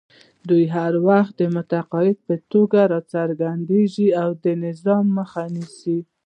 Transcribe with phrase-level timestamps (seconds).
[0.49, 5.99] دوی هر وخت د منتقد په توګه راڅرګندېږي او د نظام مخه نیسي